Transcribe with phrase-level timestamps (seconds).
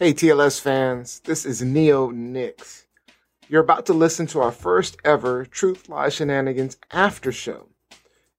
[0.00, 2.86] Hey, TLS fans, this is Neo Nix.
[3.48, 7.70] You're about to listen to our first ever Truth Lie Shenanigans after show.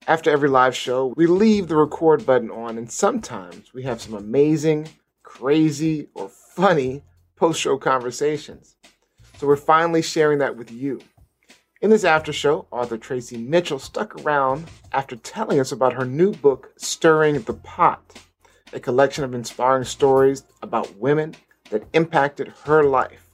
[0.07, 4.13] After every live show, we leave the record button on, and sometimes we have some
[4.13, 4.87] amazing,
[5.21, 7.03] crazy, or funny
[7.35, 8.77] post show conversations.
[9.35, 11.01] So we're finally sharing that with you.
[11.81, 16.31] In this after show, author Tracy Mitchell stuck around after telling us about her new
[16.31, 18.13] book, Stirring the Pot,
[18.71, 21.35] a collection of inspiring stories about women
[21.69, 23.25] that impacted her life.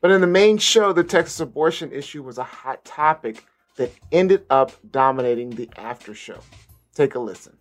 [0.00, 3.44] But in the main show, the Texas abortion issue was a hot topic
[3.76, 6.38] that ended up dominating the after show.
[6.94, 7.56] Take a listen.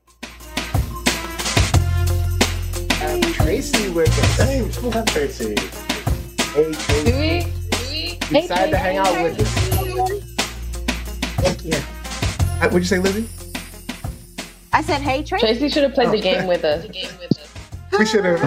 [2.94, 4.38] Hey, Tracy with us.
[4.48, 5.56] Hey, what's up, Tracy?
[6.54, 8.18] Hey, Tracy.
[8.32, 9.52] You decided to hang out with us.
[11.64, 11.78] Yeah.
[11.78, 13.28] Uh, What'd you say, Lizzie?
[14.74, 15.46] I said, hey, Tracy.
[15.46, 16.22] Tracy should have played the Oh.
[16.22, 16.86] game with us.
[18.00, 18.40] We should have.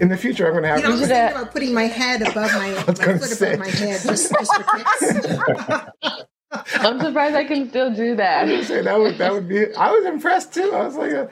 [0.00, 0.78] In the future, I'm going to have.
[0.78, 3.28] You know, I was thinking about putting my head above my, my was gonna foot
[3.28, 3.54] say.
[3.54, 6.22] above my head, just, just for kicks.
[6.78, 8.46] I'm surprised I can still do that.
[8.64, 9.74] say that would that would be.
[9.74, 10.70] I was impressed too.
[10.72, 11.26] I was like, uh,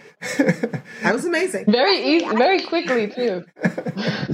[1.03, 1.65] That was amazing.
[1.67, 3.45] Very easy, very quickly too.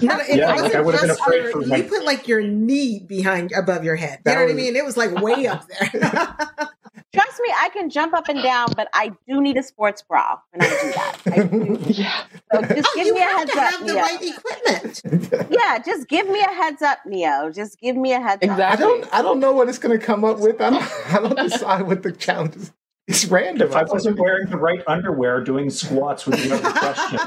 [0.02, 2.04] No, it Yeah, wasn't like I would've been just afraid your- for you my- put
[2.04, 4.18] like your knee behind above your head.
[4.20, 4.74] You That know what I mean?
[4.74, 6.36] It was like way up there.
[7.12, 10.38] Trust me, I can jump up and down, but I do need a sports bra
[10.52, 11.16] when I do that.
[11.26, 11.78] I do.
[11.92, 12.24] Yeah.
[12.52, 14.02] So just oh, give you me a have heads to up, have the Neo.
[14.02, 15.46] right equipment.
[15.50, 17.50] Yeah, just give me a heads up, Neo.
[17.50, 18.86] Just give me a heads I Exactly.
[18.86, 19.08] don't.
[19.14, 20.60] I don't know what it's going to come up with.
[20.60, 20.82] I don't.
[21.12, 22.72] I don't decide what the challenge is.
[23.08, 23.68] It's random.
[23.68, 27.18] If I wasn't wearing the right underwear, doing squats would be another question.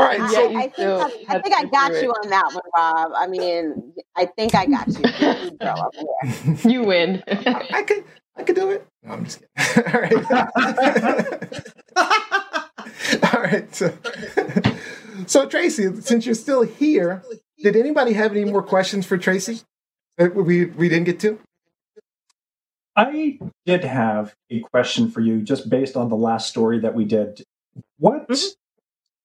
[0.00, 0.20] All right.
[0.20, 0.30] up.
[0.30, 3.12] So I, I think, still I, I think I got you on that one, Rob.
[3.14, 5.04] I mean, I think I got you.
[5.20, 5.90] You girl.
[6.70, 7.22] You win.
[7.28, 8.04] I, I could.
[8.36, 8.86] I could do it.
[9.02, 9.94] No, I'm just kidding.
[9.94, 11.64] All right.
[13.34, 13.74] All right.
[13.74, 13.92] So,
[15.26, 17.22] so Tracy, since you're still here,
[17.62, 19.60] did anybody have any more questions for Tracy
[20.16, 21.38] that we we didn't get to?
[22.96, 27.04] I did have a question for you just based on the last story that we
[27.04, 27.42] did.
[27.98, 28.54] What Mhm.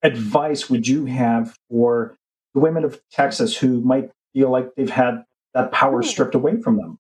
[0.06, 2.16] Advice would you have for
[2.54, 5.24] the women of Texas who might feel like they've had
[5.54, 7.00] that power stripped away from them?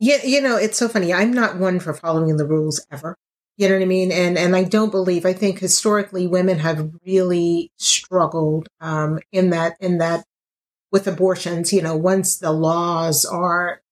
[0.00, 1.12] Yeah, you know, it's so funny.
[1.12, 3.16] I'm not one for following the rules ever.
[3.56, 4.10] You know what I mean?
[4.10, 5.26] And and I don't believe.
[5.26, 10.24] I think historically women have really struggled um, in that in that
[10.90, 11.72] with abortions.
[11.72, 13.82] You know, once the laws are.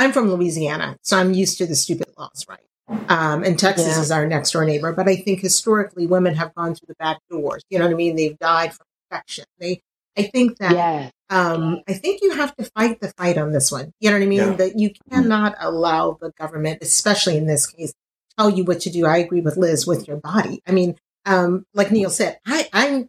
[0.00, 2.60] I'm from Louisiana, so I'm used to the stupid laws, right?
[3.08, 4.00] Um, and Texas Yeah.
[4.00, 4.92] is our next door neighbor.
[4.92, 7.62] But I think historically women have gone through the back doors.
[7.70, 8.16] You know what I mean?
[8.16, 9.44] They've died from infection.
[9.58, 9.82] They.
[10.16, 11.12] I think that Yes.
[11.30, 13.92] um, I think you have to fight the fight on this one.
[14.00, 14.38] You know what I mean?
[14.40, 14.52] Yeah.
[14.54, 17.92] That you cannot allow the government, especially in this case,
[18.36, 19.06] tell you what to do.
[19.06, 20.60] I agree with Liz with your body.
[20.66, 23.08] I mean, um, like Neil said, I, I'm,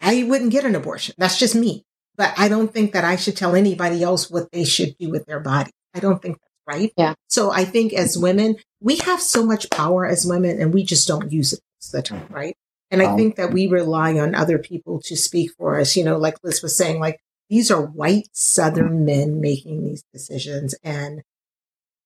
[0.00, 1.16] I wouldn't get an abortion.
[1.18, 1.82] That's just me.
[2.16, 5.26] But I don't think that I should tell anybody else what they should do with
[5.26, 5.72] their body.
[5.94, 6.92] I don't think that's right.
[6.96, 7.14] Yeah.
[7.28, 11.08] So I think as women, we have so much power as women and we just
[11.08, 12.56] don't use it most of the time, right?
[12.90, 15.96] And I Um, think that we rely on other people to speak for us.
[15.96, 20.74] You know, like Liz was saying, like these are white Southern men making these decisions.
[20.82, 21.22] And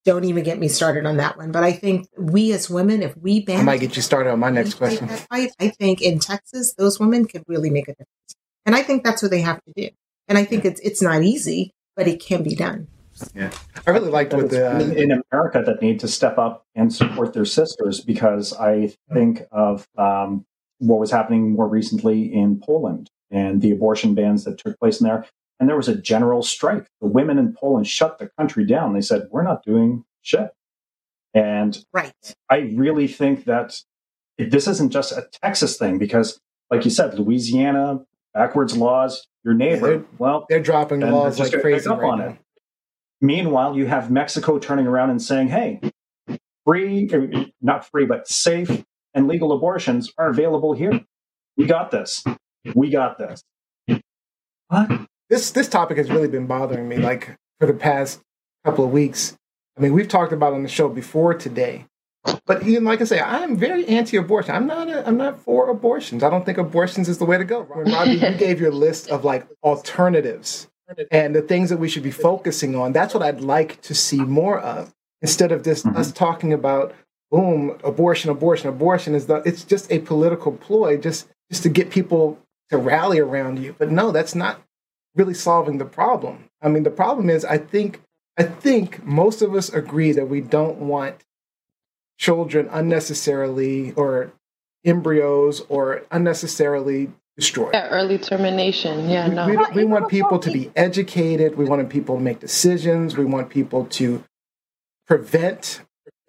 [0.05, 1.53] don't even get me started on that one.
[1.53, 4.41] But I think we as women, if we ban I might get you started on
[4.41, 5.07] my next question.
[5.09, 8.09] fight, I think in Texas, those women could really make a difference.
[8.67, 9.89] And I think that's what they have to do.
[10.27, 12.89] And I think it's it's not easy, but it can be done.
[13.87, 14.77] I really liked what the.
[14.77, 19.43] Uh, in America that need to step up and support their sisters because I think
[19.53, 20.45] of um,
[20.79, 25.07] what was happening more recently in Poland and the abortion bans that took place in
[25.07, 25.27] there.
[25.61, 26.87] And there was a general strike.
[27.01, 28.95] The women in Poland shut the country down.
[28.95, 30.51] They said, We're not doing shit.
[31.35, 32.13] And Right.
[32.51, 33.81] I really think that
[34.39, 36.41] this isn't just a Texas thing because,
[36.71, 38.01] like you said, Louisiana,
[38.35, 39.87] backwards laws, your neighbor.
[39.99, 42.25] they're- well, they're dropping And laws they're like crazy up right on now.
[42.31, 42.37] it.
[43.23, 45.81] Meanwhile, you have Mexico turning around and saying, hey,
[46.67, 47.31] free, er,
[47.63, 48.85] not free, but safe
[49.15, 51.01] and legal abortions are available here.
[51.57, 52.25] We got this.
[52.75, 53.43] We got this.
[54.69, 55.07] What?
[55.33, 58.21] this this topic has really been bothering me like for the past
[58.65, 59.35] couple of weeks.
[59.79, 61.87] I mean, we've talked about it on the show before today,
[62.45, 64.55] but even like I say, I am very anti-abortion.
[64.55, 66.23] I'm not a, I'm not for abortions.
[66.23, 67.63] I don't think abortions is the way to go.
[67.63, 70.69] Robbie, you gave your list of like alternatives
[71.11, 72.93] and the things that we should be focusing on.
[72.93, 75.97] That's what I'd like to see more of instead of just Mhm.
[75.97, 76.95] us talking about
[77.31, 79.15] boom abortion, abortion, abortion.
[79.15, 82.39] Is the it's just a political ploy just just to get people
[82.71, 83.75] to rally around you.
[83.79, 84.61] But no, that's not
[85.15, 86.45] really solving the problem.
[86.63, 88.01] I mean, the problem is I think
[88.39, 91.17] I think most of us agree that we don't want
[92.19, 94.33] children unnecessarily or
[94.85, 97.71] embryos or unnecessarily destroyed.
[97.73, 99.09] Yeah, early termination.
[99.09, 99.47] Yeah, We- no.
[99.47, 101.57] we, Well, we want people to be educated.
[101.57, 103.17] We want people to make decisions.
[103.17, 104.23] We want people to
[105.07, 105.81] prevent.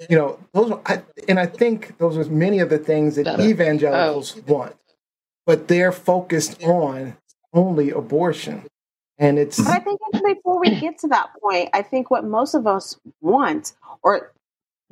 [0.09, 0.71] You know, those.
[0.71, 3.43] Are, I, and I think those are many of the things that Better.
[3.43, 4.53] evangelicals oh.
[4.53, 4.75] want,
[5.45, 7.15] but they're focused on
[7.53, 8.65] only abortion,
[9.17, 12.53] and it's But I think before we get to that point, I think what most
[12.53, 14.33] of us want or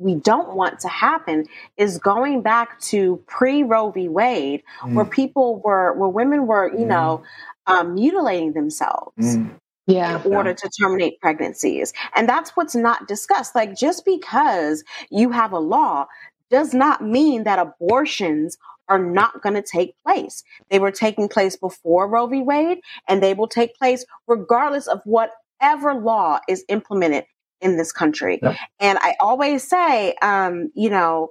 [0.02, 1.46] we don't want to happen
[1.78, 4.08] is going back to pre Roe v.
[4.08, 4.64] Wade,
[4.94, 6.88] where people were, where women were, you Mm.
[6.88, 7.24] know,
[7.68, 9.58] um, mutilating themselves Mm.
[9.86, 10.22] Yeah.
[10.24, 11.92] in order to terminate pregnancies.
[12.16, 13.54] And that's what's not discussed.
[13.56, 16.06] Like, just because you have a law
[16.50, 18.58] does not mean that abortions
[18.88, 20.44] are not going to take place.
[20.70, 22.42] They were taking place before Roe v.
[22.42, 27.24] Wade, and they will take place regardless of whatever law is implemented
[27.62, 28.40] in this country.
[28.80, 31.30] And I always say, um, you know,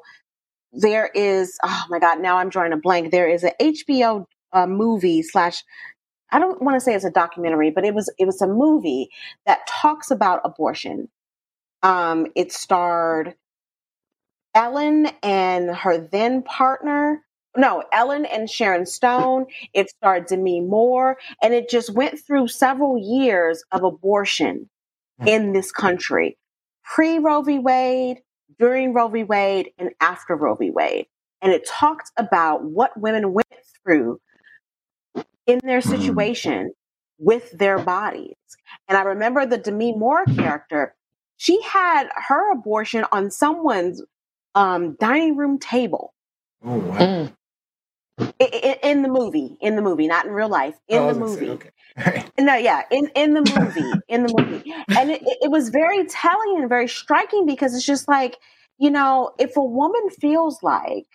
[0.73, 3.11] there is, oh my God, now I'm drawing a blank.
[3.11, 5.63] There is a HBO uh, movie slash
[6.31, 9.09] I don't want to say it's a documentary, but it was it was a movie
[9.45, 11.09] that talks about abortion.
[11.83, 13.35] Um, it starred
[14.55, 17.21] Ellen and her then partner.
[17.57, 19.47] No, Ellen and Sharon Stone.
[19.73, 24.69] It starred Demi Moore, and it just went through several years of abortion
[25.25, 26.37] in this country,
[26.83, 27.59] pre Roe v.
[27.59, 28.19] Wade,
[28.59, 29.23] during Roe v.
[29.23, 30.71] Wade, and after Roe v.
[30.71, 31.07] Wade.
[31.41, 33.47] And it talked about what women went
[33.83, 34.19] through
[35.47, 36.73] in their situation
[37.19, 38.35] with their bodies.
[38.87, 40.95] And I remember the Demi Moore character,
[41.37, 44.03] she had her abortion on someone's
[44.55, 46.13] um, dining room table
[46.65, 46.97] oh wow.
[46.99, 47.33] Mm.
[48.41, 51.13] I- I- in the movie, in the movie, not in real life, in Oh, the
[51.13, 51.49] gonna say, movie.
[51.49, 51.71] okay.
[52.39, 54.63] No, yeah, in in the movie, in the movie,
[54.95, 58.37] and it, it was very telling and very striking because it's just like
[58.79, 61.05] you know, if a woman feels like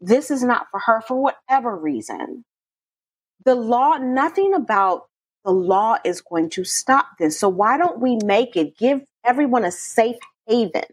[0.00, 2.44] this is not for her for whatever reason,
[3.44, 5.04] the law, nothing about
[5.44, 7.38] the law is going to stop this.
[7.38, 10.16] So why don't we make it give everyone a safe
[10.46, 10.84] haven?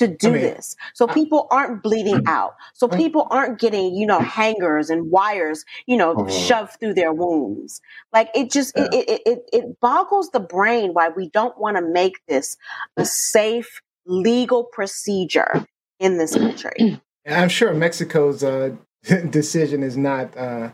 [0.00, 4.18] To do mean, this, so people aren't bleeding out, so people aren't getting, you know,
[4.20, 6.30] hangers and wires, you know, Mhm.
[6.48, 7.82] shoved through their wombs.
[8.10, 11.82] Like it just it, it it it boggles the brain why we don't want to
[11.82, 12.56] make this
[12.96, 15.66] a safe legal procedure
[15.98, 17.00] in this country.
[17.26, 18.74] And I'm sure Mexico's uh,
[19.30, 20.72] decision is not uh,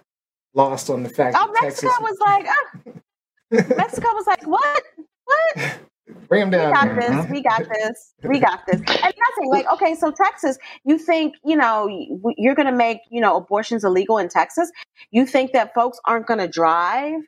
[0.54, 3.76] lost on the fact Oh, that Mexico Texas was like, ah.
[3.76, 4.82] Mexico was like, what?
[5.24, 5.78] What?
[6.28, 7.10] bring them We got there.
[7.22, 7.30] this.
[7.30, 8.14] We got this.
[8.22, 8.76] We got this.
[8.80, 11.88] And nothing like, okay, so Texas, you think, you know,
[12.36, 14.70] you're going to make, you know, abortions illegal in Texas?
[15.10, 17.20] You think that folks aren't going to drive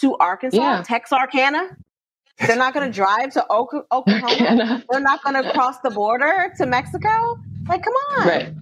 [0.00, 0.82] to Arkansas, Yeah.
[0.82, 1.76] Texarkana?
[2.46, 4.34] They're not going to drive to Oka- Oklahoma?
[4.34, 4.84] Canada.
[4.90, 7.38] They're not going to cross the border to Mexico?
[7.68, 8.26] Like, come on.
[8.28, 8.54] Right.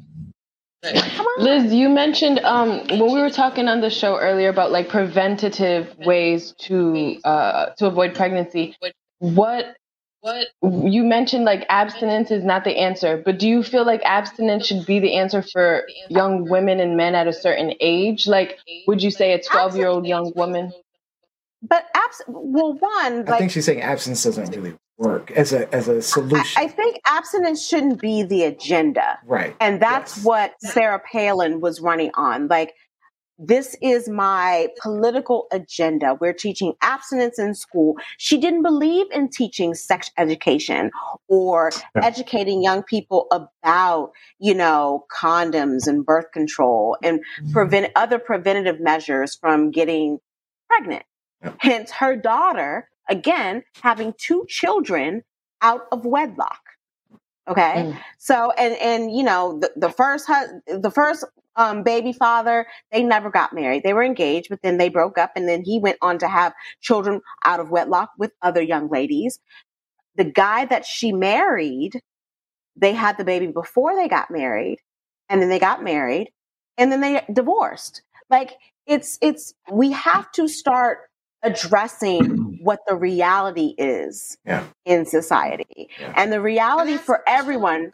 [0.85, 1.45] Come on.
[1.45, 5.97] Liz, you mentioned um, when we were talking on the show earlier about like preventative
[5.99, 8.77] ways to uh, to avoid pregnancy.
[9.23, 9.77] What
[10.21, 14.67] what you mentioned like abstinence is not the answer, but do you feel like abstinence
[14.67, 18.27] should be the answer for young women and men at a certain age?
[18.27, 18.59] Like,
[18.89, 20.73] would you say a twelve year old young woman?
[21.63, 25.87] But abs- well, one, I think she's saying absence doesn't really work as a as
[25.87, 26.61] a solution.
[26.61, 29.21] I think abstinence shouldn't be the agenda.
[29.25, 29.55] right.
[29.61, 30.25] And that's Yes.
[30.25, 32.49] what Sarah Palin was running on.
[32.49, 32.75] Like,
[33.39, 36.17] this is my political agenda.
[36.21, 37.97] We're teaching abstinence in school.
[38.19, 40.91] She didn't believe in teaching sex education
[41.29, 42.05] or Yeah.
[42.07, 47.21] educating young people about, you know, condoms and birth control and
[47.53, 50.19] prevent other preventative measures from getting
[50.69, 51.05] pregnant.
[51.43, 51.53] Yeah.
[51.59, 55.23] Hence her daughter, again, having two children
[55.61, 56.61] out of wedlock.
[57.49, 57.75] Okay.
[57.77, 57.99] Mm.
[58.19, 61.25] So and and you know the, the first hus- the first
[61.57, 65.33] um, baby father they never got married they were engaged but then they broke up
[65.37, 69.39] and then he went on to have children out of wedlock with other young ladies
[70.17, 72.01] the guy that she married
[72.77, 74.79] they had the baby before they got married
[75.29, 76.29] and then they got married
[76.79, 78.53] and then they divorced like
[78.87, 80.99] it's it's we have to start
[81.43, 84.65] addressing what the reality is Yeah.
[84.85, 86.13] in society Yeah.
[86.17, 87.91] and the reality for everyone.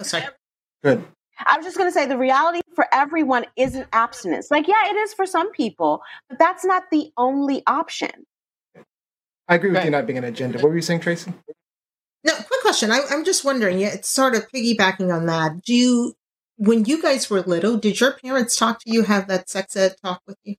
[0.82, 1.04] Good.
[1.46, 4.50] I was just going to say the reality for everyone isn't abstinence.
[4.50, 8.10] Like, yeah, it is for some people, but that's not the only option.
[9.48, 9.84] I agree with Right.
[9.86, 10.58] you not being an agenda.
[10.58, 11.32] What were you saying, Tracy?
[12.24, 12.90] No, quick question.
[12.90, 13.78] I, I'm just wondering.
[13.78, 15.62] Yeah, it's sort of piggybacking on that.
[15.64, 16.14] Do you,
[16.56, 19.04] when you guys were little, did your parents talk to you?
[19.04, 20.56] Have that sex ed talk with you?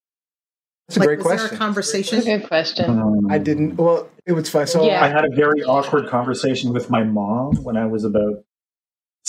[0.88, 1.48] That's a like, great was question.
[1.50, 2.22] there a conversation?
[2.22, 2.90] Good question.
[3.00, 3.76] Um, I didn't.
[3.76, 4.66] Well, it was fun.
[4.66, 5.04] So Yeah.
[5.04, 8.44] I had a very awkward conversation with my mom when I was about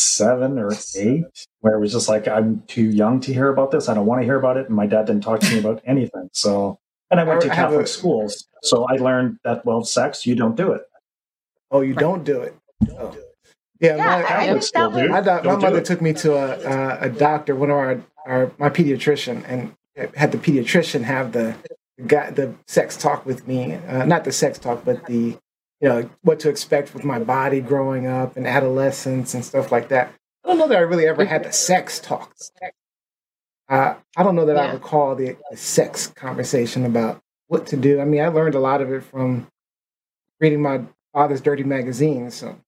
[0.00, 1.24] seven or eight,
[1.60, 3.88] where it was just like, I'm too young to hear about this.
[3.88, 4.66] I don't want to hear about it.
[4.66, 6.28] And my dad didn't talk to me about anything.
[6.32, 6.78] So,
[7.10, 8.46] and I went to I have Catholic a- schools.
[8.62, 10.82] So I learned that, well, sex, you don't do it.
[11.70, 12.54] Oh, you don't do it.
[12.98, 13.16] Oh.
[13.80, 15.10] Yeah, Yeah, my, I- I Catholic school, that dude.
[15.10, 15.84] my, doc- my mother it.
[15.84, 19.74] took me to a, a, a doctor, one of our, our my pediatrician, and
[20.14, 21.54] had the pediatrician have the
[21.96, 23.74] the guy the sex talk with me.
[23.74, 25.36] Uh, not the sex talk, but the
[25.80, 29.88] you know what to expect with my body growing up and adolescence and stuff like
[29.88, 30.12] that.
[30.44, 32.34] I don't know that I really ever had the sex talk.
[33.68, 38.00] Uh, I don't know that I recall the, the sex conversation about what to do.
[38.00, 39.46] I mean, I learned a lot of it from
[40.40, 40.82] reading my
[41.12, 42.34] father's dirty magazines.
[42.34, 42.58] So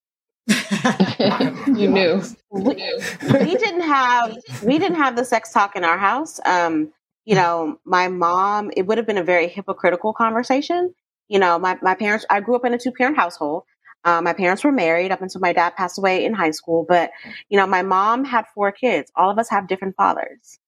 [1.67, 2.21] you knew.
[2.51, 6.39] we, we didn't have we didn't have the sex talk in our house.
[6.45, 6.91] Um,
[7.25, 8.71] you know, my mom.
[8.75, 10.93] It would have been a very hypocritical conversation.
[11.29, 12.25] You know, my my parents.
[12.29, 13.63] I grew up in a two parent household.
[14.05, 16.85] Uh, my parents were married up until my dad passed away in high school.
[16.87, 17.11] But
[17.49, 19.11] you know, my mom had four kids.
[19.15, 20.59] All of us have different fathers.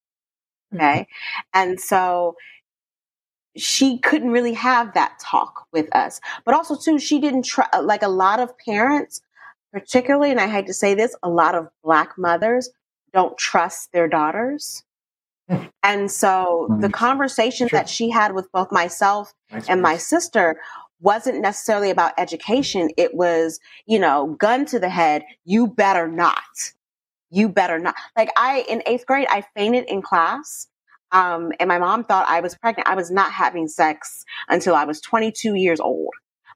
[0.73, 1.07] Okay,
[1.53, 2.35] and so
[3.57, 6.19] she couldn't really have that talk with us.
[6.45, 7.67] But also, too, she didn't try.
[7.81, 9.21] Like a lot of parents
[9.75, 12.69] particularly, and I hate to say this, a lot of black mothers
[13.11, 14.85] don't trust their daughters.
[15.83, 17.79] And so the conversation Sure.
[17.79, 19.33] that she had with both myself
[19.67, 20.59] and my sister
[20.99, 22.89] wasn't necessarily about education.
[22.97, 26.41] It was, you know, gun to the head, you better not.
[27.29, 27.95] You better not.
[28.17, 30.67] Like I, in eighth grade, I fainted in class.
[31.11, 32.87] Um, and my mom thought I was pregnant.
[32.89, 36.13] I was not having sex until I was 22 years old.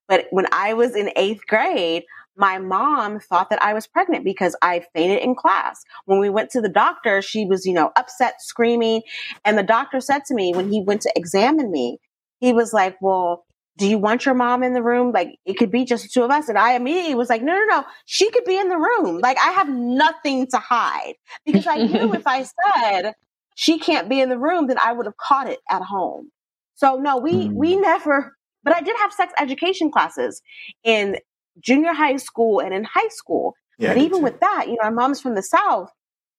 [0.07, 2.03] But when I was in eighth grade,
[2.39, 5.83] my mom thought that I was pregnant because I fainted in class.
[6.05, 9.03] When we went to the doctor, she was, you know, upset, screaming.
[9.45, 11.99] And the doctor said to me when he went to examine me,
[12.39, 13.45] he was like, Well,
[13.77, 15.11] do you want your mom in the room?
[15.13, 16.49] Like, it could be just the two of us.
[16.49, 17.85] And I immediately was like, No, no, no.
[18.05, 19.19] She could be in the room.
[19.19, 21.15] Like, I have nothing to hide
[21.45, 22.43] because I knew if I
[22.79, 23.13] said
[23.55, 26.31] she can't be in the room, then I would have caught it at home.
[26.75, 27.53] So, no, we, Mm.
[27.53, 30.41] we never, but I did have sex education classes
[30.83, 31.17] in
[31.59, 33.55] junior high school and in high school.
[33.77, 34.23] Yeah, but even too.
[34.23, 35.91] with that, you know, my mom's from the South.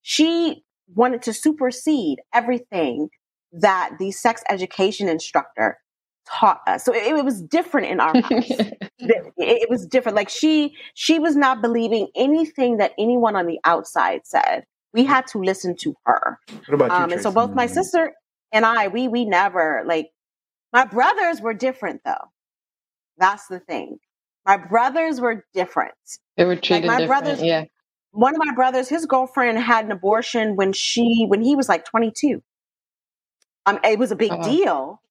[0.03, 3.09] She wanted to supersede everything
[3.53, 5.79] that the sex education instructor
[6.29, 6.85] taught us.
[6.85, 8.31] So it, it was different in our house.
[8.50, 10.17] it, it was different.
[10.17, 14.65] Like she, she was not believing anything that anyone on the outside said.
[14.93, 16.39] We had to listen to her.
[16.67, 17.05] what about you?
[17.05, 18.12] Um, and so both my sister
[18.53, 20.11] and I, we we never like
[20.73, 22.31] my brothers were different though.
[23.19, 23.99] That's the thing.
[24.50, 25.95] My brothers were different.
[26.37, 27.23] They were treated my different.
[27.23, 27.66] brothers- yeah.
[28.11, 31.85] One of my brothers, his girlfriend had an abortion when she when he was like
[31.85, 32.42] 22.
[33.66, 34.42] Um, it was a big wow.
[34.42, 35.02] deal,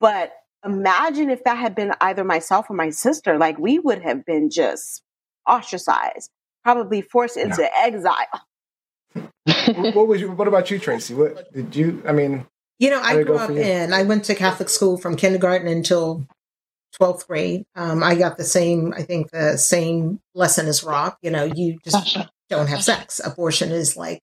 [0.00, 0.32] but
[0.64, 3.38] imagine if that had been either myself or my sister.
[3.38, 5.04] Like we would have been just
[5.48, 6.28] ostracized,
[6.64, 8.26] probably forced into exile.
[9.14, 11.14] what, what was you, what about you, Tracy?
[11.14, 12.02] What did you?
[12.04, 12.44] I mean,
[12.80, 16.26] You know, I grew up in, I went to Catholic school from kindergarten until
[16.98, 17.64] 12th grade.
[17.74, 21.14] Um, I got the same, I think, the same lesson as Rob.
[21.22, 22.18] You know, you just
[22.48, 23.20] don't have sex.
[23.24, 24.20] Abortion is like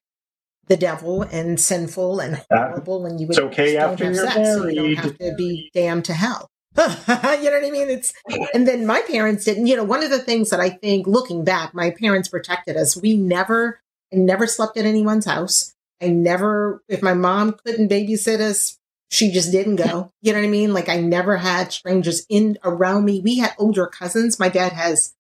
[0.67, 4.15] the devil and sinful and horrible, and you would It's okay just don't after have
[4.15, 4.49] you're sex.
[4.49, 6.49] So you don't have to be damned to hell.
[6.77, 7.89] you know what I mean?
[7.89, 8.13] It's
[8.53, 9.65] and then my parents didn't.
[9.65, 12.95] You know, one of the things that I think, looking back, my parents protected us.
[12.95, 13.79] We never,
[14.13, 15.73] I never slept at anyone's house.
[16.01, 18.77] I never, if my mom couldn't babysit us,
[19.09, 20.11] she just didn't go.
[20.21, 20.73] You know what I mean?
[20.73, 23.21] Like I never had strangers in around me.
[23.21, 24.39] We had older cousins.
[24.39, 25.13] My dad has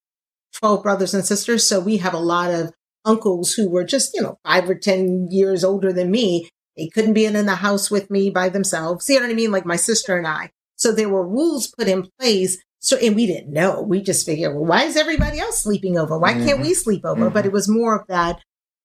[0.53, 1.67] 12 brothers and sisters.
[1.67, 2.73] So we have a lot of
[3.05, 6.49] uncles who were just, you know, five or 10 years older than me.
[6.75, 9.09] They couldn't be in the house with me by themselves.
[9.09, 9.51] You know what I mean?
[9.51, 10.51] Like my sister and I.
[10.75, 12.57] So there were rules put in place.
[12.79, 13.81] So, and we didn't know.
[13.81, 16.19] We just figured, well, why is everybody else sleeping over?
[16.19, 16.61] Why can't mm-hmm.
[16.61, 17.29] we sleep over?
[17.31, 17.53] But it mm-hmm.
[17.55, 18.39] was more of that.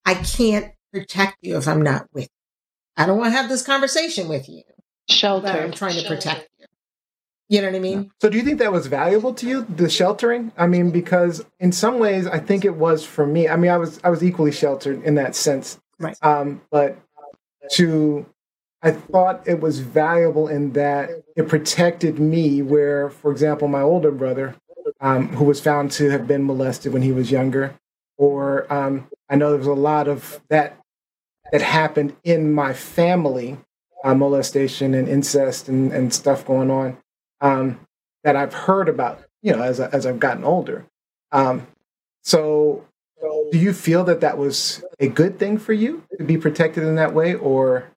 [0.07, 2.29] I can't protect you if I'm not with you.
[2.97, 4.63] I don't want to have this conversation with you,
[5.09, 5.49] Shelter.
[5.49, 6.67] I'm trying to protect you.
[7.49, 8.11] You know what I mean?
[8.21, 10.53] so do you think that was valuable to you, the sheltering?
[10.57, 13.49] I mean, because in some ways, I think it was for me.
[13.49, 16.17] I mean, I was I was equally sheltered in that sense, Right.
[16.23, 16.99] Um, but
[17.73, 18.27] to
[18.83, 22.61] I thought it was valuable in that it protected me.
[22.63, 24.57] Where, for example, my older brother,
[25.01, 27.75] um, who was found to have been molested when he was younger,
[28.19, 30.77] or um, I know there was a lot of that
[31.53, 33.59] that happened in my family,
[34.05, 36.99] uh, molestation and incest and, and stuff going on
[37.41, 37.81] um,
[38.25, 40.87] that I've heard about, you know, as, I, as I've gotten older.
[41.31, 41.67] Um,
[42.23, 42.85] so,
[43.51, 46.97] do you feel that that was a good thing for you to be protected in
[46.97, 47.93] that way, or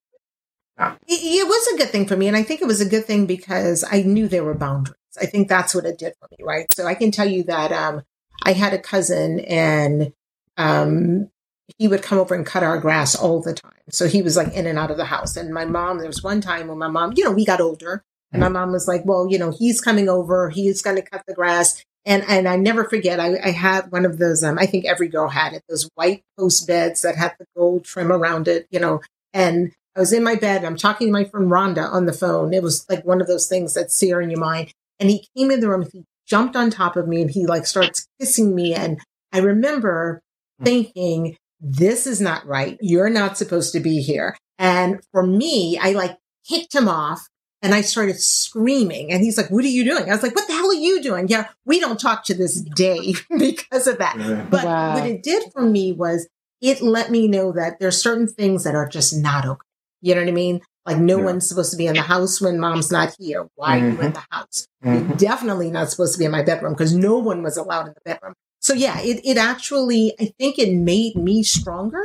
[1.07, 2.27] It, it was a good thing for me.
[2.27, 4.97] And I think it was a good thing because I knew there were boundaries.
[5.19, 6.67] I think that's what it did for me, right?
[6.73, 8.01] So I can tell you that um,
[8.43, 10.11] I had a cousin and
[10.57, 11.29] um,
[11.77, 13.71] he would come over and cut our grass all the time.
[13.89, 15.35] So he was like in and out of the house.
[15.35, 18.03] And my mom, there was one time when my mom, you know, we got older
[18.31, 20.49] and my mom was like, well, you know, he's coming over.
[20.49, 21.83] He's going to cut the grass.
[22.05, 25.07] And, and I never forget, I, I had one of those, um, I think every
[25.07, 28.79] girl had it, those white post beds that had the gold trim around it, you
[28.79, 29.01] know,
[29.33, 30.63] and I was in my bed.
[30.63, 32.53] I'm talking to my friend Rhonda on the phone.
[32.53, 34.71] It was like one of those things that's sear in your mind.
[34.99, 37.65] And he came in the room, he jumped on top of me and he like
[37.65, 38.73] starts kissing me.
[38.75, 38.99] And
[39.31, 40.21] I remember
[40.61, 42.77] thinking, this is not right.
[42.81, 44.35] You're not supposed to be here.
[44.59, 47.27] And for me, I like kicked him off
[47.61, 49.11] and I started screaming.
[49.11, 50.09] And he's like, What are you doing?
[50.09, 51.27] I was like, What the hell are you doing?
[51.27, 54.17] Yeah, we don't talk to this day because of that.
[54.19, 54.45] Yeah.
[54.49, 54.93] But Wow.
[54.95, 56.27] what it did for me was
[56.61, 59.59] it let me know that there's certain things that are just not okay.
[60.01, 60.61] You know what I mean?
[60.85, 61.25] Like no Yeah.
[61.25, 63.47] one's supposed to be in the house when mom's not here.
[63.55, 64.67] Why are you in the house?
[64.85, 65.07] Mhm.
[65.09, 67.93] You're definitely not supposed to be in my bedroom because no one was allowed in
[67.93, 68.33] the bedroom.
[68.65, 72.01] So yeah, it, it actually, I think it made me stronger.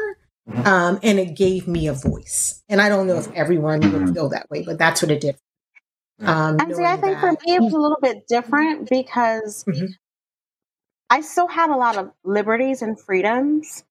[0.47, 0.67] Mhm.
[0.67, 2.63] Um, and it gave me a voice.
[2.69, 4.15] And I don't know if everyone would Mhm.
[4.15, 5.37] feel that way, but that's what it did.
[6.21, 9.65] Um, And see, I knowing think for me it was a little bit different because
[9.65, 9.89] Mhm.
[11.09, 13.85] I still had a lot of liberties and freedoms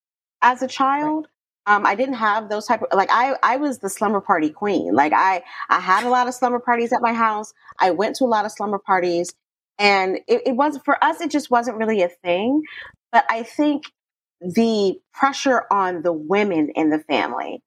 [0.43, 1.27] as a child.
[1.65, 4.93] Um, I didn't have those type of like I I was the slumber party queen.
[4.93, 7.51] Like I I had a lot of slumber parties at my house.
[7.79, 9.33] I went to a lot of slumber parties,
[9.79, 11.21] and it, it was for us.
[11.21, 12.63] It just wasn't really a thing.
[13.11, 13.85] But I think
[14.41, 17.63] the pressure on the women in the family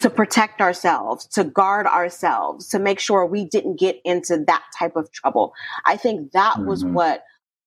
[0.00, 4.96] to protect ourselves, to guard ourselves, to make sure we didn't get into that type
[4.96, 5.54] of trouble.
[5.86, 6.92] I think that was Mhm.
[6.92, 7.24] what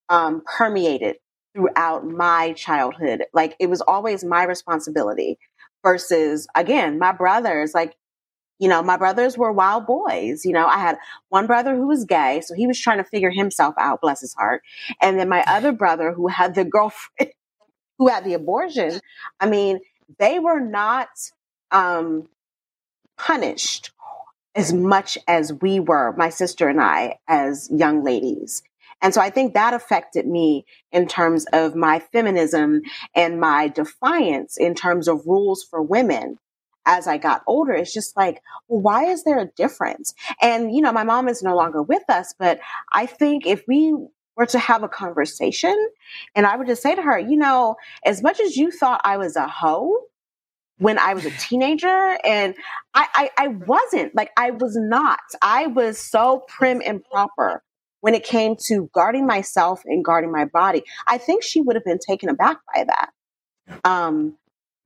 [0.08, 1.16] um, permeated
[1.54, 3.24] throughout my childhood.
[3.34, 5.38] Like it was always my responsibility
[5.84, 7.74] versus, again, my brothers.
[7.74, 7.96] Like,
[8.58, 10.44] you know, my brothers were wild boys.
[10.44, 10.98] You know, I had
[11.28, 14.34] one brother who was gay, so he was trying to figure himself out, bless his
[14.34, 14.62] heart.
[15.00, 17.32] And then my other brother who had the girlfriend
[17.98, 19.00] who had the abortion.
[19.40, 19.80] I mean,
[20.18, 21.08] they were not
[21.70, 22.28] um,
[23.16, 23.90] punished
[24.54, 28.62] as much as we were, my sister and I, as young ladies.
[29.02, 32.82] And so I think that affected me in terms of my feminism
[33.14, 36.38] and my defiance in terms of rules for women
[36.86, 37.72] as I got older.
[37.72, 40.14] It's just like, well, why is there a difference?
[40.40, 42.60] And, you know, my mom is no longer with us, but
[42.92, 43.94] I think if we
[44.36, 45.76] were to have a conversation
[46.34, 49.16] and I would just say to her, you know, as much as you thought I
[49.16, 49.98] was a hoe
[50.78, 52.54] when I was a teenager, and
[52.92, 55.20] I, I, I wasn't like I was not.
[55.40, 57.62] I was so prim and proper
[58.02, 60.84] when it came to guarding myself and guarding my body.
[61.06, 63.10] I think she would have been taken aback by that.
[63.84, 64.36] Um,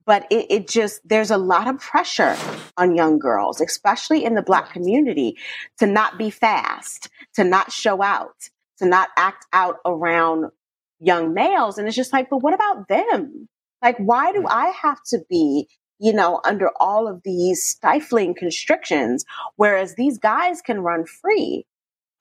[0.05, 2.35] but it, it just there's a lot of pressure
[2.77, 5.37] on young girls, especially in the black community,
[5.79, 10.51] to not be fast, to not show out, to not act out around
[10.99, 11.77] young males.
[11.77, 13.47] And it's just like, but what about them?
[13.81, 15.67] Like, why do I have to be,
[15.99, 21.65] you know, under all of these stifling constrictions, whereas these guys can run free?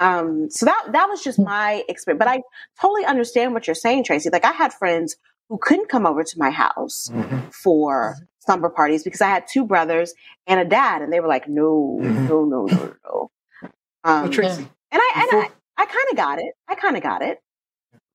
[0.01, 2.19] Um, so that that was just my experience.
[2.19, 2.41] But I
[2.81, 4.31] totally understand what you're saying, Tracy.
[4.33, 5.17] Like I had friends
[5.51, 7.53] who couldn't come over to my house Mhm.
[7.53, 10.15] for slumber parties because I had two brothers
[10.47, 12.29] and a dad, and they were like, no, Mhm.
[12.29, 13.31] no, no, no, no.
[13.63, 13.71] So
[14.05, 16.55] Um, Tracy, and I and before- I, I kind of got it.
[16.69, 17.41] I kind of got it.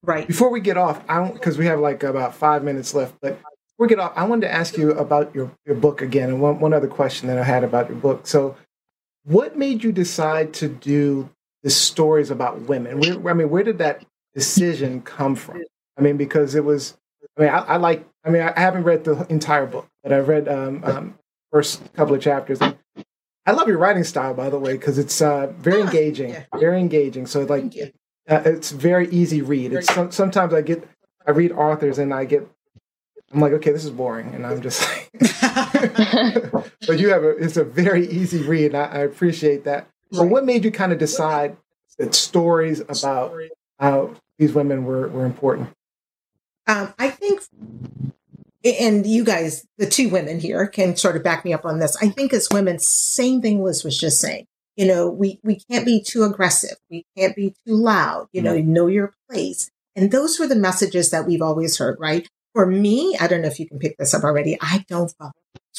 [0.02, 0.26] right.
[0.28, 3.16] Before we get off, I don't because we have like about five minutes left.
[3.22, 6.30] But before we get off, I wanted to ask you about your, your book again,
[6.30, 8.26] and one one other question that I had about your book.
[8.28, 8.56] So,
[9.26, 11.30] what made you decide to do
[11.64, 13.00] the stories about women?
[13.00, 15.62] Where, I mean, where did that decision come from?
[15.98, 16.96] I mean, because it was.
[17.38, 18.08] I mean, I, I like.
[18.24, 21.20] I mean, I haven't read the entire book, but I've read um, um,
[21.52, 22.60] first couple of chapters.
[22.62, 22.76] And
[23.46, 26.30] I love your writing style, by the way, because it's uh, very Ah, engaging.
[26.32, 26.44] yeah.
[26.58, 27.28] Very engaging.
[27.28, 27.66] So, like,
[28.28, 29.74] uh, it's very easy read.
[29.74, 30.88] It's some, sometimes I get
[31.28, 32.48] I read authors and I get
[33.34, 35.10] I'm like okay this is boring and I'm just like
[36.88, 39.88] but you have a it's a very easy read and I, I appreciate that.
[40.12, 40.32] So Right.
[40.32, 41.58] what made you kind of decide
[41.98, 43.34] that stories about
[43.80, 45.70] how these women were were important?
[46.68, 47.42] Um, I think,
[48.64, 51.96] and you guys, the two women here, can sort of back me up on this.
[52.02, 54.48] I think as women, same thing Liz was just saying.
[54.76, 56.78] You know, we we can't be too aggressive.
[56.90, 58.28] We can't be too loud.
[58.34, 59.72] You know, know your place.
[59.96, 62.28] And those were the messages that we've always heard, right?
[62.54, 64.58] For me, I don't know if you can pick this up already.
[64.60, 65.32] I don't follow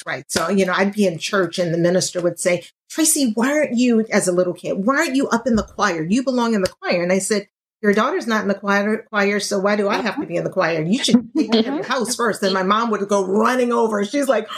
[0.05, 0.31] right?
[0.31, 3.77] So, you know, I'd be in church and the minister would say, Tracy, why aren't
[3.77, 6.03] you, as a little kid, why aren't you up in the choir?
[6.03, 7.03] You belong in the choir.
[7.03, 7.49] And I said,
[7.83, 10.45] your daughter's not in the choir, choir, so why do I have to be in
[10.45, 10.83] the choir?
[10.83, 12.43] You should take care of your house first.
[12.43, 14.05] And my mom would go running over.
[14.05, 14.49] She's like,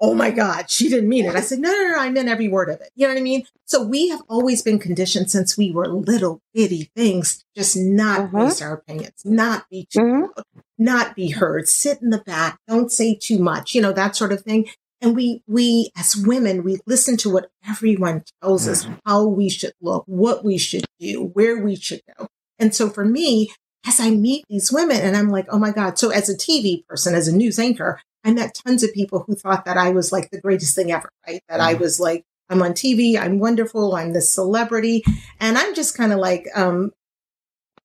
[0.00, 1.34] oh my God, she didn't mean it.
[1.36, 2.90] I said, no, no, no, I meant every word of it.
[2.96, 3.44] You know what I mean?
[3.64, 8.30] So we have always been conditioned since we were little bitty things, just not Mhm.
[8.32, 10.22] voice our opinions, not be too Mhm.
[10.22, 10.44] loud.
[10.78, 14.30] not be heard, sit in the back, don't say too much, you know, that sort
[14.30, 14.66] of thing.
[15.00, 19.72] And we, we as women, we listen to what everyone tells us, how we should
[19.80, 22.26] look, what we should do, where we should go.
[22.58, 23.50] And so for me,
[23.86, 25.98] as I meet these women and I'm like, oh my God.
[25.98, 29.36] So as a TV person, as a news anchor, I met tons of people who
[29.36, 31.40] thought that I was like the greatest thing ever, right?
[31.48, 35.04] That I was like, I'm on TV, I'm wonderful, I'm the celebrity.
[35.38, 36.92] And I'm just kind of like, um,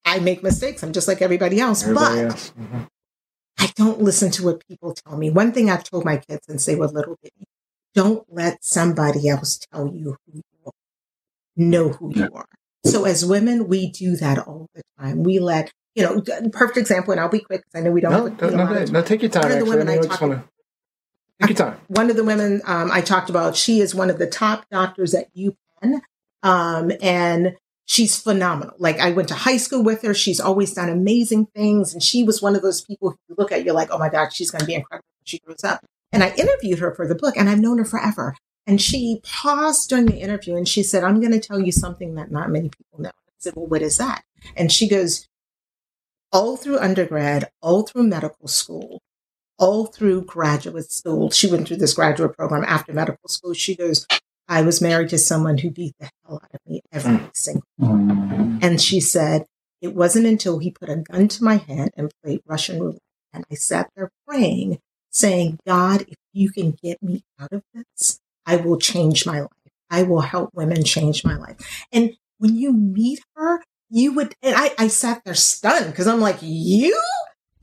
[0.05, 0.81] I make mistakes.
[0.83, 1.83] I'm just like everybody else.
[1.83, 2.53] Everybody but else.
[2.59, 2.87] Mhm.
[3.59, 5.29] I don't listen to what people tell me.
[5.29, 7.45] One thing I've told my kids since they were little bitty,
[7.93, 10.71] don't let somebody else tell you who you are.
[11.55, 12.47] Know who you are.
[12.83, 15.23] So as women, we do that all the time.
[15.23, 18.11] We let, you know, perfect example, and I'll be quick because I know we don't
[18.11, 19.43] No, no, no, no, take your time.
[19.43, 20.41] One of the women I, I mean, just talk- want
[21.39, 21.79] to take your time.
[21.87, 25.13] one of the women um, I talked about, she is one of the top doctors
[25.13, 26.01] at UPenn.
[26.43, 28.73] Um, and she's phenomenal.
[28.79, 30.13] Like I went to high school with her.
[30.13, 31.93] She's always done amazing things.
[31.93, 34.09] And she was one of those people who you look at, you're like, oh my
[34.09, 35.85] God, she's going to be incredible when she grows up.
[36.11, 38.35] And I interviewed her for the book and I've known her forever.
[38.67, 42.15] And she paused during the interview and she said, I'm going to tell you something
[42.15, 43.09] that not many people know.
[43.09, 44.23] I said, well, what is that?
[44.55, 45.27] And she goes,
[46.31, 49.01] all through undergrad, all through medical school,
[49.57, 51.31] all through graduate school.
[51.31, 53.53] She went through this graduate program after medical school.
[53.53, 54.05] She goes,
[54.47, 58.59] I was married to someone who beat the hell out of me every single Mm.
[58.63, 59.45] and she said,
[59.81, 63.01] it wasn't until he put a gun to my head and played Russian roulette.
[63.33, 68.20] And I sat there praying, saying, God, if you can get me out of this,
[68.45, 69.49] I will change my life.
[69.89, 71.57] I will help women change my life.
[71.91, 76.21] And when you meet her, you would, and I, I sat there stunned because I'm
[76.21, 76.97] like, you,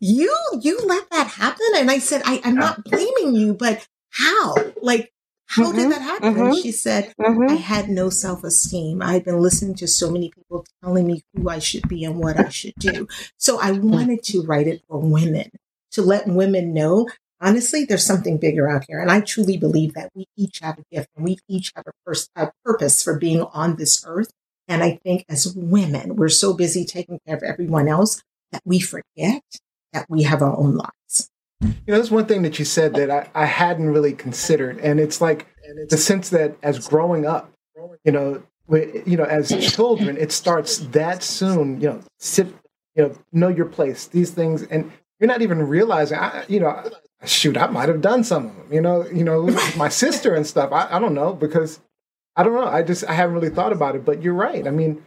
[0.01, 1.67] you, you let that happen?
[1.77, 4.55] And I said, I, I'm not blaming you, but how?
[4.83, 5.13] Like,
[5.47, 6.37] how did Mhm, that happen?
[6.37, 6.55] And mhm.
[6.55, 7.15] she said,
[7.49, 7.63] I Mm-hmm.
[7.63, 9.01] had no self esteem.
[9.03, 12.37] I'd been listening to so many people telling me who I should be and what
[12.37, 13.09] I should do.
[13.39, 15.51] So I wanted to write it for women
[15.93, 17.09] to let women know.
[17.41, 19.01] Honestly, there's something bigger out here.
[19.01, 21.93] And I truly believe that we each have a gift and we each have a,
[22.05, 24.31] pers- a purpose for being on this earth.
[24.67, 28.23] And I think as women, we're so busy taking care of everyone else
[28.53, 29.43] that we forget
[29.93, 31.31] that we have our own lives.
[31.61, 35.01] You know, there's one thing that you said that I, I hadn't really considered, and
[35.01, 37.53] it's like and it's the sense that as growing up,
[38.05, 41.81] you know, we, you know, as children, it starts that soon.
[41.81, 42.47] You know, sit,
[42.95, 44.07] you know, know your place.
[44.07, 46.19] These things, and you're not even realizing.
[46.19, 46.89] I, you know,
[47.25, 48.73] shoot, I might have done some of them.
[48.73, 49.43] You know, you know,
[49.77, 50.73] my sister and stuff.
[50.73, 51.81] I, I don't know because
[52.37, 52.67] I don't know.
[52.67, 54.05] I just I haven't really thought about it.
[54.05, 54.67] But you're right.
[54.67, 55.05] I mean,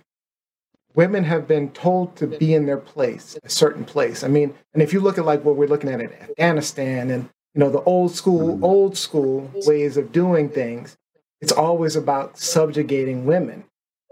[0.95, 4.23] women have been told to be in their place, a certain place.
[4.23, 7.29] I mean, and if you look at like what we're looking at in Afghanistan and
[7.55, 8.63] you know the old school, mm-hmm.
[8.63, 10.97] old school ways of doing things,
[11.39, 13.63] it's always about subjugating women.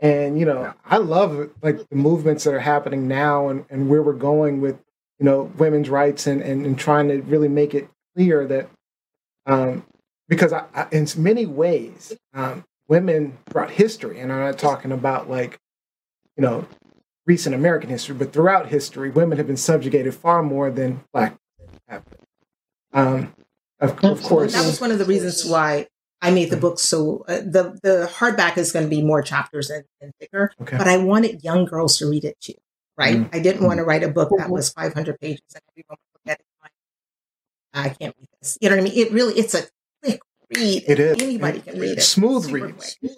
[0.02, 4.02] And you know, I love like the movements that are happening now and, and where
[4.02, 4.80] we're going with
[5.20, 8.70] you know women's rights and, and, and trying to really make it clear that
[9.46, 9.86] um,
[10.28, 15.30] because I, I, in many ways um, women throughout history, and I'm not talking about
[15.30, 15.60] like
[16.40, 16.66] you know,
[17.26, 21.36] recent American history, but throughout history, women have been subjugated far more than black
[21.90, 22.04] have.
[22.94, 23.36] Um,
[23.82, 25.88] of, of course, that was one of the reasons why
[26.22, 29.70] I made the book so uh, the the hardback is going to be more chapters
[29.70, 30.78] and, and thicker, Okay.
[30.78, 32.54] but I wanted young girls to read it too.
[33.00, 33.16] Right?
[33.18, 33.30] Mm.
[33.34, 36.34] I didn't want to write a book that was 500 pages and everyone would look
[36.34, 36.46] at it
[37.74, 38.58] I can't read this.
[38.62, 38.94] You know what I mean?
[38.98, 39.64] It really it's a
[40.04, 40.22] quick
[40.56, 40.84] read.
[40.88, 41.22] It is.
[41.22, 42.02] Anybody can read it.
[42.02, 42.98] Smooth Super reads.
[43.00, 43.12] quick.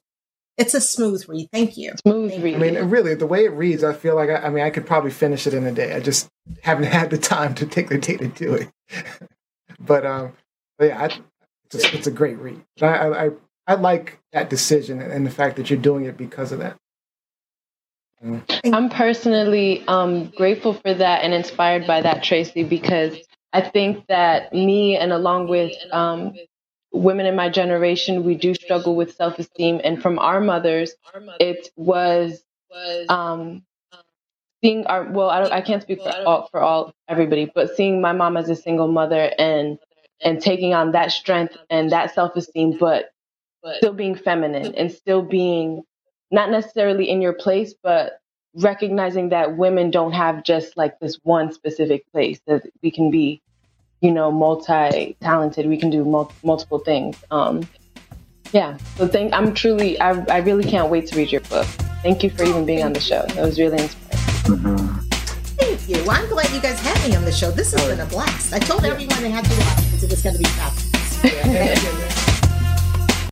[0.58, 1.48] It's a smooth read.
[1.52, 1.94] Thank you.
[2.06, 2.56] Smooth Thank read.
[2.56, 4.86] I mean, really, the way it reads, I feel like I, I mean, I could
[4.86, 5.94] probably finish it in a day.
[5.96, 6.28] I just
[6.62, 8.70] haven't had the time to take the day to do it.
[9.80, 10.34] but um,
[10.78, 11.06] but yeah, I,
[11.72, 12.62] it's, a, it's a great read.
[12.82, 13.32] I, I I-
[13.68, 16.78] I like that decision and the fact that you're doing it because of that.
[18.66, 23.18] I'm personally um, grateful for that and inspired by that, Tracy, because
[23.54, 26.34] I think that me and along with um,
[26.94, 29.82] women in my generation, we do struggle with self esteem.
[29.84, 30.94] And from our mothers,
[31.40, 32.44] it was
[33.10, 33.64] um,
[34.64, 38.14] seeing our, well, I, I can't speak for all, for all, everybody, but seeing my
[38.14, 39.80] mom as a single mother and,
[40.22, 43.12] and taking on that strength and that self esteem, but
[43.78, 45.84] still being feminine and still being
[46.32, 48.20] not necessarily in your place, but
[48.56, 53.42] recognizing that women don't have just like this one specific place that we can be,
[54.02, 55.68] you know, multi talented.
[55.68, 57.18] We can do mul- multiple things.
[57.32, 57.68] Um,
[58.52, 58.78] yeah.
[58.98, 59.34] So thank.
[59.34, 60.00] I'm truly.
[60.00, 60.12] I.
[60.26, 61.68] I really can't wait to read your book.
[62.04, 63.24] Thank you for even being on the show.
[63.30, 65.02] It was really inspiring.
[65.62, 66.04] Thank you.
[66.04, 67.52] Well, I'm glad you guys had me on the show.
[67.52, 68.54] This has been a blast.
[68.54, 71.24] I told everyone they had to watch because it was going to be fabulous.
[71.24, 72.16] Yeah,